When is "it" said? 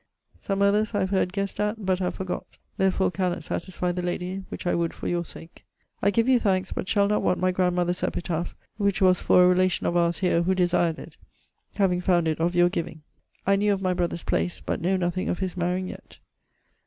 10.97-11.17, 12.27-12.39